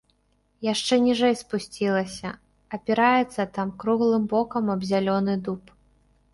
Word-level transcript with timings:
Яшчэ 0.73 0.95
ніжэй 1.07 1.35
спусцілася, 1.41 2.29
апіраецца 2.79 3.47
там 3.61 3.77
круглым 3.87 4.23
бокам 4.35 4.63
аб 4.79 4.91
зялёны 4.97 5.41
дуб. 5.49 5.63